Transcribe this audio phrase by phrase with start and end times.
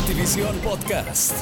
[0.00, 1.34] Notivisión Podcast.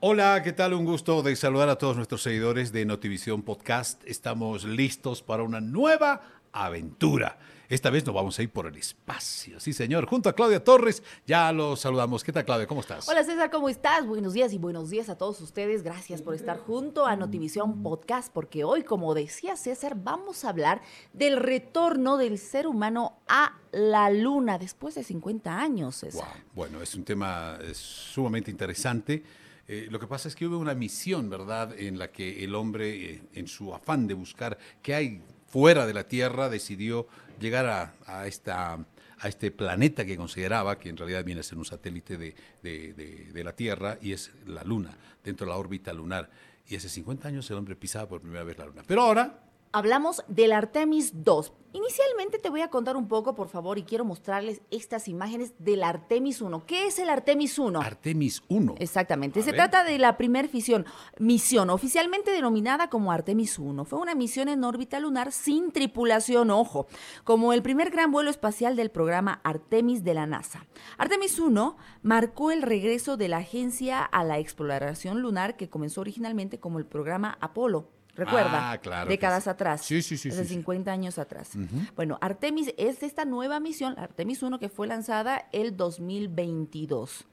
[0.00, 0.74] Hola, ¿qué tal?
[0.74, 4.02] Un gusto de saludar a todos nuestros seguidores de Notivisión Podcast.
[4.06, 6.20] Estamos listos para una nueva
[6.52, 7.38] aventura.
[7.72, 9.58] Esta vez nos vamos a ir por el espacio.
[9.58, 10.04] Sí, señor.
[10.04, 12.22] Junto a Claudia Torres, ya lo saludamos.
[12.22, 12.66] ¿Qué tal, Claudia?
[12.66, 13.08] ¿Cómo estás?
[13.08, 14.04] Hola, César, ¿cómo estás?
[14.06, 15.82] Buenos días y buenos días a todos ustedes.
[15.82, 20.82] Gracias por estar junto a Notivisión Podcast, porque hoy, como decía César, vamos a hablar
[21.14, 26.28] del retorno del ser humano a la luna después de 50 años, César.
[26.28, 26.44] Wow.
[26.54, 29.22] Bueno, es un tema sumamente interesante.
[29.66, 33.12] Eh, lo que pasa es que hubo una misión, ¿verdad?, en la que el hombre,
[33.12, 37.06] eh, en su afán de buscar qué hay fuera de la Tierra, decidió
[37.38, 38.78] llegar a, esta
[39.18, 42.92] a este planeta que consideraba que en realidad viene a ser un satélite de, de,
[42.94, 46.28] de, de, la Tierra y es la Luna, dentro de la órbita lunar.
[46.66, 48.82] Y hace 50 años el hombre pisaba por primera vez la Luna.
[48.84, 49.38] Pero ahora
[49.72, 51.52] hablamos del Artemis II.
[51.74, 55.82] Inicialmente te voy a contar un poco, por favor, y quiero mostrarles estas imágenes del
[55.82, 56.66] Artemis 1.
[56.66, 57.80] ¿Qué es el Artemis 1?
[57.80, 58.74] Artemis 1.
[58.78, 59.40] Exactamente.
[59.40, 59.56] A Se ver.
[59.56, 60.84] trata de la primer misión,
[61.18, 63.86] misión oficialmente denominada como Artemis 1.
[63.86, 66.86] Fue una misión en órbita lunar sin tripulación, ojo,
[67.24, 70.66] como el primer gran vuelo espacial del programa Artemis de la NASA.
[70.98, 76.60] Artemis 1 marcó el regreso de la agencia a la exploración lunar que comenzó originalmente
[76.60, 77.88] como el programa Apolo.
[78.14, 79.50] Recuerda, ah, claro décadas sí.
[79.50, 81.50] atrás, sí, sí, sí, hace sí, 50 años atrás.
[81.54, 81.94] Uh -huh.
[81.96, 87.26] Bueno, Artemis es esta nueva misión, Artemis 1, que fue lanzada el 2022.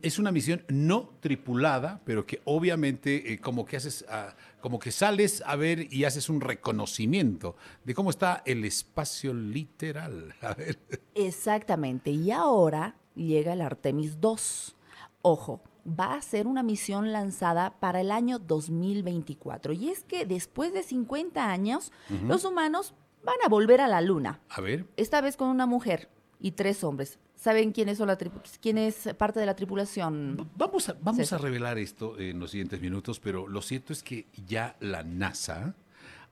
[0.00, 4.90] Es una misión no tripulada, pero que obviamente eh, como que haces, uh, como que
[4.90, 10.34] sales a ver y haces un reconocimiento de cómo está el espacio literal.
[10.40, 10.78] A ver.
[11.14, 12.10] Exactamente.
[12.10, 14.76] Y ahora llega el Artemis 2.
[15.20, 19.72] Ojo, va a ser una misión lanzada para el año 2024.
[19.72, 22.26] Y es que después de 50 años, uh -huh.
[22.26, 24.40] los humanos van a volver a la Luna.
[24.48, 24.86] A ver.
[24.96, 26.08] Esta vez con una mujer
[26.40, 27.18] y tres hombres.
[27.34, 28.16] ¿Saben quiénes son la
[28.60, 30.48] quién es parte de la tripulación?
[30.56, 34.26] Vamos, a, vamos a revelar esto en los siguientes minutos, pero lo cierto es que
[34.46, 35.74] ya la NASA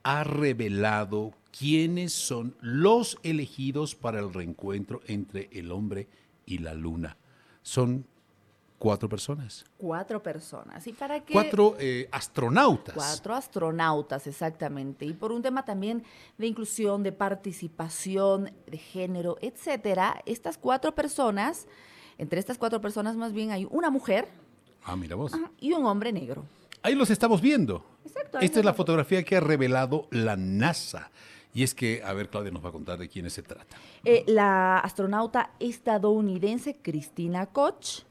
[0.02, 6.08] ha revelado quiénes son los elegidos para el reencuentro entre el hombre
[6.46, 7.16] y la Luna.
[7.62, 8.06] Son
[8.84, 9.64] cuatro personas.
[9.78, 10.86] Cuatro personas.
[10.86, 11.32] ¿Y para qué?
[11.32, 12.94] Cuatro eh, astronautas.
[12.94, 15.06] Cuatro astronautas, exactamente.
[15.06, 16.04] Y por un tema también
[16.36, 21.66] de inclusión, de participación, de género, etcétera, estas cuatro personas,
[22.18, 24.28] entre estas cuatro personas más bien hay una mujer.
[24.84, 25.32] Ah, mira vos.
[25.58, 26.44] Y un hombre negro.
[26.82, 27.82] Ahí los estamos viendo.
[28.04, 28.38] Exacto.
[28.40, 31.10] Esta es la fotografía que ha revelado la NASA.
[31.54, 33.76] Y es que, a ver, Claudia nos va a contar de quiénes se trata.
[34.04, 38.02] Eh, la astronauta estadounidense Cristina Koch,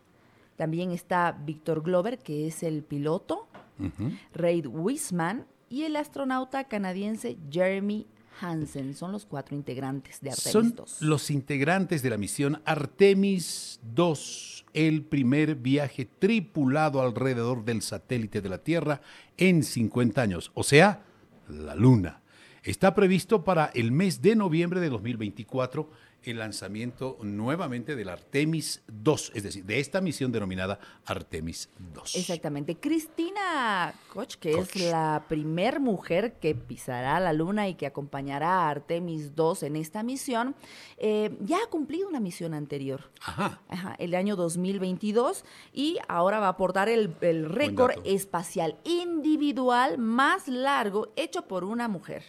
[0.56, 3.47] también está Víctor Glover, que es el piloto,
[3.80, 4.19] uh -huh.
[4.34, 8.06] Reid Wiseman y el astronauta canadiense Jeremy
[8.41, 8.94] Hansen.
[8.96, 11.02] Son los cuatro integrantes de Artemis Son 2.
[11.02, 18.50] los integrantes de la misión Artemis 2, el primer viaje tripulado alrededor del satélite de
[18.50, 19.02] la Tierra
[19.38, 21.03] en 50 años, o sea,
[21.47, 22.22] la Luna.
[22.63, 25.90] Está previsto para el mes de noviembre de 2024
[26.24, 32.16] el lanzamiento nuevamente del Artemis 2, es decir, de esta misión denominada Artemis 2.
[32.16, 32.78] Exactamente.
[32.78, 34.78] Cristina Koch, que Koch.
[34.78, 39.75] es la primer mujer que pisará la luna y que acompañará a Artemis 2 en
[39.75, 40.56] esta misión,
[40.97, 43.12] eh, ya ha cumplido una misión anterior.
[43.25, 43.62] Ajá.
[43.68, 43.96] Ajá.
[44.00, 51.12] El año 2022 y ahora va a aportar el, el récord espacial individual más largo
[51.18, 52.23] hecho por una mujer.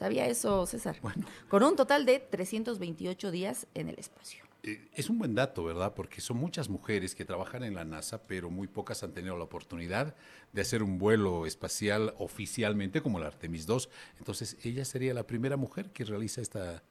[0.00, 0.96] ¿Sabía eso, César?
[1.02, 1.26] Bueno.
[1.50, 4.42] Con un total de 328 días en el espacio.
[4.62, 5.92] Eh, es un buen dato, ¿verdad?
[5.94, 9.44] Porque son muchas mujeres que trabajan en la NASA, pero muy pocas han tenido la
[9.44, 10.14] oportunidad
[10.54, 13.90] de hacer un vuelo espacial oficialmente como el Artemis 2.
[14.16, 16.82] Entonces, ella sería la primera mujer que realiza esta,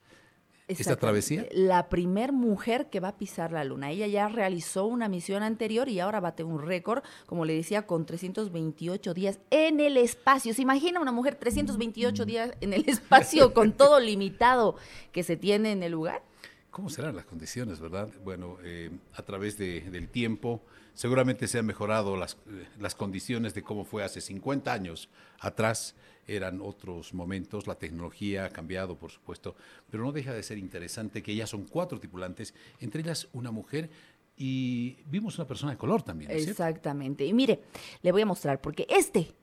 [0.77, 1.47] esta travesía.
[1.51, 3.91] La primer mujer que va a pisar la luna.
[3.91, 8.05] Ella ya realizó una misión anterior y ahora bate un récord, como le decía, con
[8.05, 10.53] 328 días en el espacio.
[10.53, 14.75] ¿Se imagina una mujer 328 días en el espacio con todo limitado
[15.11, 16.28] que se tiene en el lugar?
[16.71, 18.09] ¿Cómo serán las condiciones, verdad?
[18.23, 20.63] Bueno, eh, a través de, del tiempo
[20.93, 22.37] seguramente se han mejorado las,
[22.79, 25.95] las condiciones de cómo fue hace 50 años atrás
[26.27, 29.55] eran otros momentos, la tecnología ha cambiado, por supuesto,
[29.89, 33.89] pero no deja de ser interesante que ya son cuatro tripulantes, entre ellas una mujer
[34.37, 36.31] y vimos una persona de color también.
[36.31, 37.25] ¿es Exactamente.
[37.25, 37.61] Y mire,
[38.01, 39.33] le voy a mostrar, porque este,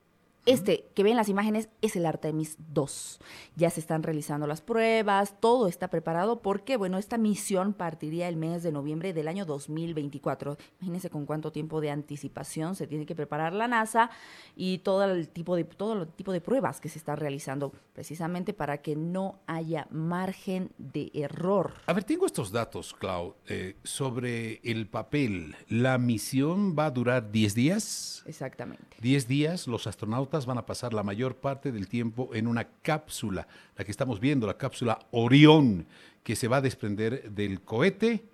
[0.47, 3.19] Este que ven las imágenes es el Artemis 2.
[3.57, 8.37] Ya se están realizando las pruebas, todo está preparado porque, bueno, esta misión partiría el
[8.37, 10.57] mes de noviembre del año 2024.
[10.81, 14.09] Imagínense con cuánto tiempo de anticipación se tiene que preparar la NASA
[14.55, 18.55] y todo el tipo de, todo el tipo de pruebas que se está realizando precisamente
[18.55, 21.73] para que no haya margen de error.
[21.87, 25.57] A ver, tengo estos datos, Clau, eh, sobre el papel.
[25.69, 28.23] La misión va a durar 10 días.
[28.27, 28.97] Exactamente.
[29.01, 33.49] 10 días, los astronautas van a pasar la mayor parte del tiempo en una cápsula,
[33.77, 35.87] la que estamos viendo, la cápsula Orión,
[36.23, 38.25] que se va a desprender del cohete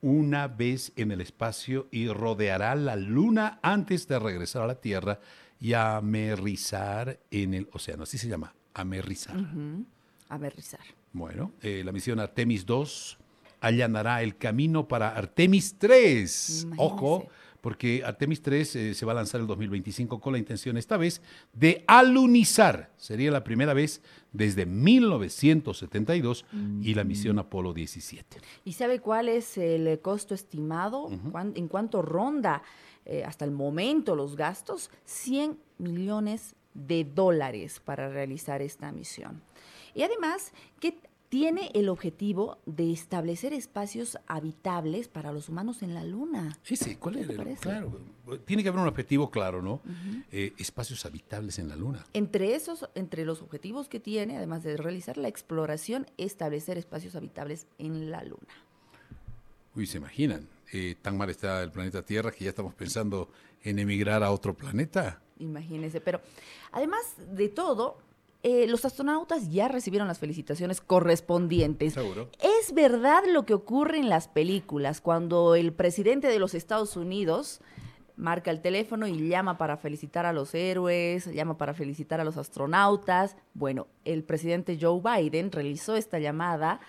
[0.00, 5.18] una vez en el espacio y rodeará la Luna antes de regresar a la Tierra
[5.60, 8.04] y amerrizar en el océano.
[8.04, 9.36] Así se llama, amerrizar.
[10.28, 10.80] Amerrizar.
[11.12, 13.18] Bueno, eh, la misión Artemis 2
[13.60, 16.68] allanará el camino para Artemis 3.
[16.76, 17.28] Ojo,
[17.60, 21.20] porque Artemis 3 eh, se va a lanzar el 2025 con la intención esta vez
[21.52, 22.92] de alunizar.
[22.96, 24.02] Sería la primera vez
[24.32, 26.44] desde 1972
[26.82, 28.38] y la misión Apolo 17.
[28.64, 31.08] ¿Y sabe cuál es el costo estimado?
[31.54, 32.62] ¿En cuánto ronda
[33.04, 34.90] eh, hasta el momento los gastos?
[35.04, 39.42] 100 millones de dólares para realizar esta misión.
[39.94, 46.04] Y además, ¿qué tiene el objetivo de establecer espacios habitables para los humanos en la
[46.04, 46.58] Luna.
[46.62, 47.60] Sí, ¿cuál es?
[47.60, 48.00] Claro,
[48.44, 49.80] tiene que haber un objetivo claro, ¿no?
[50.32, 52.04] Eh, espacios habitables en la Luna.
[52.14, 57.66] Entre esos, entre los objetivos que tiene, además de realizar la exploración, establecer espacios habitables
[57.78, 58.54] en la Luna.
[59.74, 63.30] Uy, se imaginan, eh, tan mal está el planeta Tierra que ya estamos pensando
[63.62, 65.20] en emigrar a otro planeta.
[65.38, 66.20] Imagínense, pero
[66.72, 67.00] además
[67.30, 67.98] de todo,
[68.48, 71.92] eh, los astronautas ya recibieron las felicitaciones correspondientes.
[71.92, 72.30] Seguro.
[72.40, 77.60] Es verdad lo que ocurre en las películas, cuando el presidente de los Estados Unidos
[78.16, 82.36] marca el teléfono y llama para felicitar a los héroes, llama para felicitar a los
[82.38, 83.36] astronautas.
[83.52, 86.80] Bueno, el presidente Joe Biden realizó esta llamada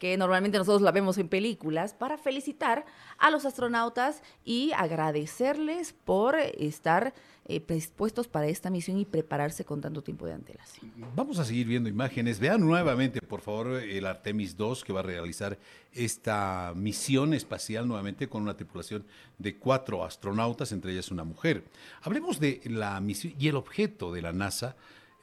[0.00, 2.86] que normalmente nosotros la vemos en películas, para felicitar
[3.18, 7.12] a los astronautas y agradecerles por estar
[7.44, 10.90] eh, predispuestos para esta misión y prepararse con tanto tiempo de antelación.
[11.14, 12.40] Vamos a seguir viendo imágenes.
[12.40, 15.58] Vean nuevamente, por favor, el Artemis 2 que va a realizar
[15.92, 19.04] esta misión espacial nuevamente con una tripulación
[19.36, 21.64] de cuatro astronautas, entre ellas una mujer.
[22.00, 24.76] Hablemos de la misión y el objeto de la NASA,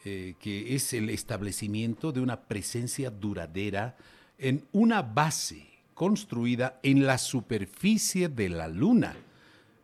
[0.05, 3.97] eh, que es el establecimiento de una presencia duradera
[4.37, 9.15] en una base construida en la superficie de la Luna.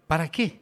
[0.08, 0.62] ¿Para qué?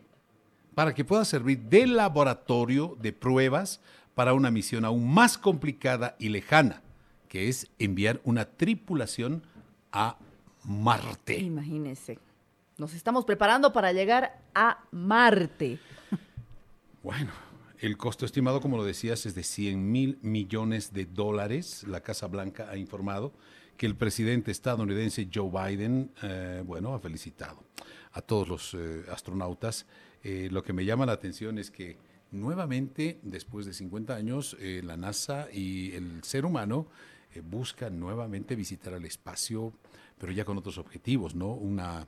[0.75, 3.81] Para que pueda servir de laboratorio de pruebas
[4.15, 6.81] para una misión aún más complicada y lejana,
[7.27, 9.43] que es enviar una tripulación
[9.91, 10.17] a
[10.63, 11.39] Marte.
[11.39, 12.19] Imagínese,
[12.77, 15.79] nos estamos preparando para llegar a Marte.
[17.03, 17.31] Bueno,
[17.79, 21.83] el costo estimado, como lo decías, es de 100 mil millones de dólares.
[21.87, 23.33] La Casa Blanca ha informado
[23.77, 27.63] que el presidente estadounidense Joe Biden, eh, bueno, ha felicitado
[28.13, 29.85] a todos los eh, astronautas.
[30.23, 31.97] Eh, lo que me llama la atención es que
[32.31, 36.87] nuevamente, después de 50 años, la NASA y el ser humano
[37.43, 39.73] buscan nuevamente visitar el espacio,
[40.17, 41.53] pero ya con otros objetivos, ¿no?
[41.53, 42.07] Una,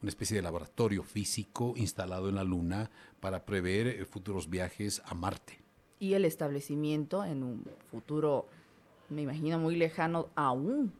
[0.00, 5.60] una especie de laboratorio físico instalado en la Luna para prever futuros viajes a Marte.
[5.98, 8.48] Y el establecimiento en un futuro
[9.10, 10.92] me imagino muy lejano aún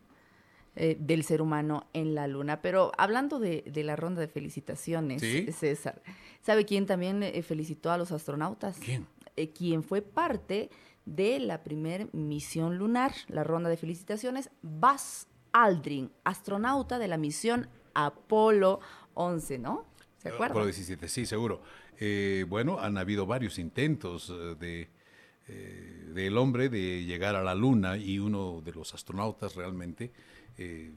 [0.77, 2.63] eh, del ser humano en la luna.
[2.63, 5.21] Pero hablando de, la ronda de felicitaciones,
[5.57, 6.01] César,
[6.43, 8.79] ¿sabe quién también eh, felicitó a los astronautas?
[8.79, 9.07] ¿Quién?
[9.37, 10.71] Eh, quien fue parte
[11.07, 17.69] de la primer misión lunar, la ronda de felicitaciones, Buzz Aldrin, astronauta de la misión
[17.95, 18.79] Apolo
[19.15, 19.87] 11, ¿no?
[20.19, 20.53] ¿Se acuerdan?
[20.53, 21.63] Apolo 17, sí, seguro.
[22.49, 24.89] bueno, han habido varios intentos de
[25.51, 30.13] eh, del hombre de llegar a la luna y uno de los astronautas realmente,
[30.59, 30.93] eh,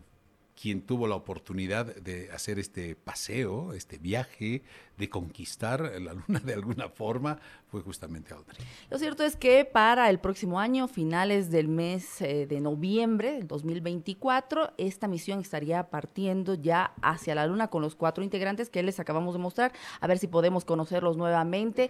[0.60, 4.64] quien tuvo la oportunidad de hacer este paseo, este viaje,
[4.98, 8.66] de conquistar la luna de alguna forma, fue justamente Aldrin.
[8.90, 13.48] Lo cierto es que para el próximo año, finales del mes eh, de noviembre del
[13.48, 19.00] 2024, esta misión estaría partiendo ya hacia la luna con los cuatro integrantes que les
[19.00, 21.90] acabamos de mostrar, a ver si podemos conocerlos nuevamente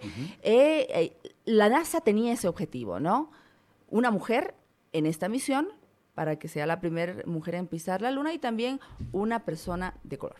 [1.44, 3.30] la NASA tenía ese objetivo, ¿no?
[3.88, 4.54] Una mujer
[4.92, 5.68] en esta misión
[6.14, 8.80] para que sea la primera mujer en pisar la luna y también
[9.12, 10.36] una persona de color.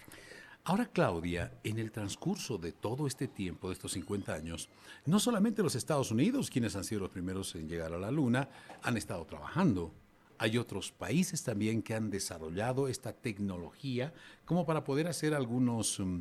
[0.66, 4.70] Ahora, Claudia, en el transcurso de todo este tiempo, de estos 50 años,
[5.04, 8.48] no solamente los Estados Unidos, quienes han sido los primeros en llegar a la Luna,
[8.82, 9.92] han estado trabajando.
[10.38, 14.14] Hay otros países también que han desarrollado esta tecnología
[14.46, 16.20] como para poder hacer algunos mm,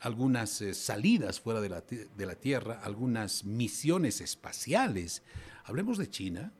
[0.00, 5.22] algunas eh, salidas fuera de la, de la Tierra, algunas misiones espaciales.
[5.64, 6.52] Hablemos de China,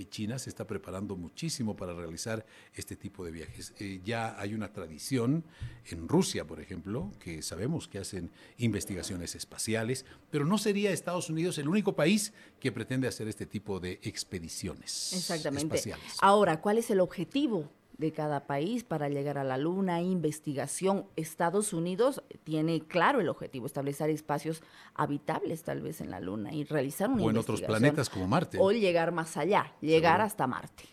[0.00, 3.74] que China se está preparando muchísimo para realizar este tipo de viajes.
[3.78, 5.44] Eh, ya hay una tradición
[5.90, 11.58] en Rusia, por ejemplo, que sabemos que hacen investigaciones espaciales, pero no sería Estados Unidos
[11.58, 15.76] el único país que pretende hacer este tipo de expediciones Exactamente.
[15.76, 16.16] espaciales.
[16.22, 21.04] Ahora, ¿cuál es el objetivo de cada país para llegar a la Luna, investigación.
[21.16, 24.62] Estados Unidos tiene claro el objetivo, establecer espacios
[24.94, 28.56] habitables tal vez en la Luna y realizar una O en otros planetas como Marte.
[28.58, 30.84] O llegar más allá, llegar hasta Marte.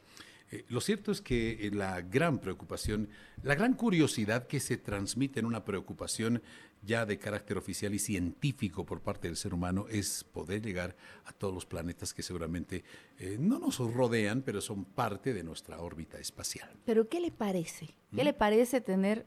[0.51, 3.09] Eh, lo cierto es que eh, la gran preocupación,
[3.43, 6.41] la gran curiosidad que se transmite en una preocupación
[6.83, 11.33] ya de carácter oficial y científico por parte del ser humano es poder llegar a
[11.33, 12.83] todos los planetas que seguramente
[13.17, 16.69] eh, no nos rodean, pero son parte de nuestra órbita espacial.
[16.85, 17.95] Pero ¿qué le parece?
[18.15, 19.25] ¿Qué le parece tener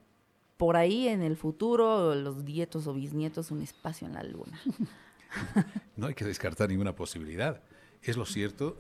[0.56, 4.58] por ahí en el futuro, los nietos o bisnietos, un espacio en la Luna?
[5.96, 7.62] no hay que descartar ninguna posibilidad.
[8.02, 8.78] Es lo cierto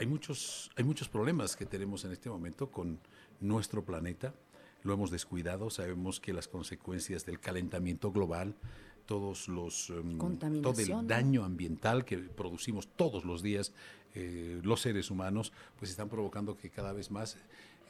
[0.00, 2.98] hay muchos, hay muchos problemas que tenemos en este momento con
[3.38, 4.32] nuestro planeta.
[4.82, 8.54] Lo hemos descuidado, sabemos que las consecuencias del calentamiento global,
[9.04, 10.16] todos los, em,
[10.62, 13.74] todo el daño ambiental que producimos todos los días
[14.14, 17.36] eh, los seres humanos, pues están provocando que cada vez más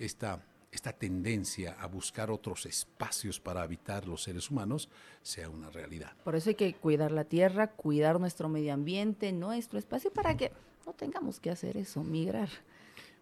[0.01, 4.89] esta, esta tendencia a buscar otros espacios para habitar los seres humanos
[5.23, 6.13] sea una realidad.
[6.25, 10.51] Por eso hay que cuidar la tierra, cuidar nuestro medio ambiente, nuestro espacio, para que
[10.87, 12.49] no tengamos que hacer eso, migrar.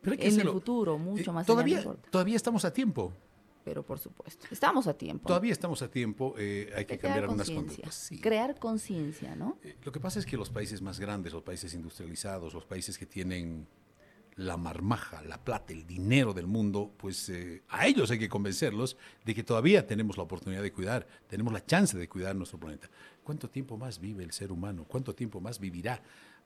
[0.04, 3.12] en el futuro, mucho eh, más todavía, todavía estamos a tiempo.
[3.64, 5.26] Pero por supuesto, estamos a tiempo.
[5.26, 8.10] Todavía estamos a tiempo, eh, hay que cambiar algunas conductas.
[8.22, 9.58] Crear conciencia, ¿no?
[9.62, 12.96] Eh, lo que pasa es que los países más grandes, los países industrializados, los países
[12.96, 13.66] que tienen
[14.36, 17.30] la marmaja, la plata, el dinero del mundo, pues
[17.68, 21.66] a ellos hay que convencerlos de que todavía tenemos la oportunidad de cuidar, tenemos la
[21.66, 22.88] chance de cuidar nuestro planeta.
[23.24, 24.86] ¿Cuánto tiempo más vive el ser humano?
[24.88, 26.00] ¿Cuánto tiempo más vivirá?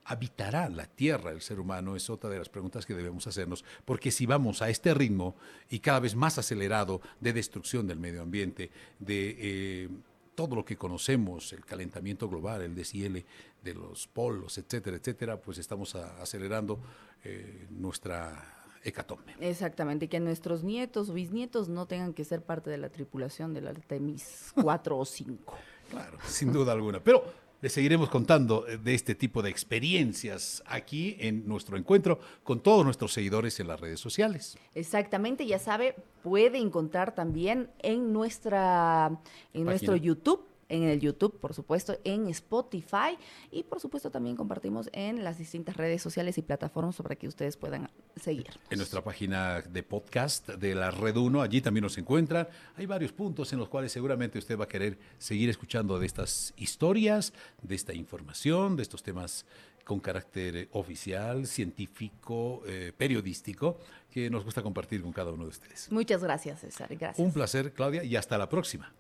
[0.05, 1.97] Habitará la Tierra el ser humano?
[1.97, 5.37] Es otra de las preguntas que debemos hacernos, porque si vamos a este ritmo
[5.71, 9.89] y cada vez más acelerado de destrucción del medio ambiente, de eh,
[10.35, 13.25] todo lo que conocemos, el calentamiento global, el deshiele
[13.63, 16.81] de los polos, etcétera, etcétera, pues estamos acelerando
[17.25, 19.35] eh, nuestra hecatombe.
[19.41, 23.69] Exactamente, que nuestros nietos o bisnietos no tengan que ser parte de la tripulación del
[23.69, 25.55] Artemis 4 o 5.
[25.91, 27.01] Claro, sin duda alguna.
[27.01, 27.25] Pero
[27.63, 32.85] les seguiremos contando eh, de este tipo de experiencias aquí en nuestro encuentro con todos
[32.85, 34.59] nuestros seguidores en las redes sociales.
[34.75, 39.19] Exactamente, ya sabe, puede encontrar también en nuestra
[39.55, 43.19] en nuestro YouTube en el YouTube, por supuesto, en Spotify
[43.51, 47.57] y por supuesto también compartimos en las distintas redes sociales y plataformas para que ustedes
[47.57, 48.47] puedan seguir.
[48.71, 52.49] En nuestra página de podcast de la Red 1, allí también nos encuentran.
[52.77, 56.55] Hay varios puntos en los cuales seguramente usted va a querer seguir escuchando de estas
[56.57, 59.45] historias, de esta información, de estos temas
[59.85, 63.79] con carácter oficial, científico, eh, periodístico,
[64.11, 65.91] que nos gusta compartir con cada uno de ustedes.
[65.91, 66.89] Muchas gracias, César.
[66.89, 67.19] Gracias.
[67.19, 68.93] Un placer, Claudia, y hasta la próxima.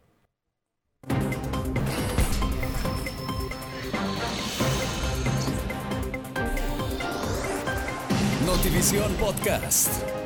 [8.62, 10.22] Notivisión Podcast.